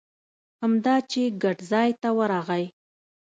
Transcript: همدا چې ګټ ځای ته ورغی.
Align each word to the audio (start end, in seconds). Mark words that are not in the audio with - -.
همدا 0.63 0.95
چې 1.11 1.21
ګټ 1.43 1.57
ځای 1.71 1.89
ته 2.01 2.09
ورغی. 2.17 2.65